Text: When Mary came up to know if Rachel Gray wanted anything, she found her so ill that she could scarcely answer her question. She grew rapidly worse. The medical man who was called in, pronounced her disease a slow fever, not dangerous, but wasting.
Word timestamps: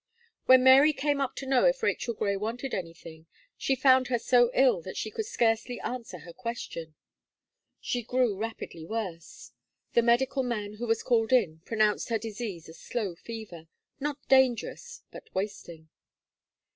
When 0.47 0.63
Mary 0.63 0.93
came 0.93 1.21
up 1.21 1.35
to 1.35 1.45
know 1.45 1.63
if 1.65 1.83
Rachel 1.83 2.15
Gray 2.15 2.35
wanted 2.35 2.73
anything, 2.73 3.27
she 3.55 3.75
found 3.75 4.07
her 4.07 4.17
so 4.17 4.49
ill 4.55 4.81
that 4.81 4.97
she 4.97 5.11
could 5.11 5.27
scarcely 5.27 5.79
answer 5.81 6.17
her 6.17 6.33
question. 6.33 6.95
She 7.79 8.01
grew 8.01 8.35
rapidly 8.35 8.83
worse. 8.83 9.51
The 9.93 10.01
medical 10.01 10.41
man 10.41 10.77
who 10.77 10.87
was 10.87 11.03
called 11.03 11.31
in, 11.31 11.59
pronounced 11.65 12.09
her 12.09 12.17
disease 12.17 12.67
a 12.67 12.73
slow 12.73 13.13
fever, 13.13 13.67
not 13.99 14.27
dangerous, 14.27 15.03
but 15.11 15.29
wasting. 15.35 15.89